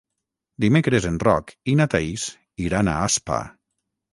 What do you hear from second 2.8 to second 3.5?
a Aspa.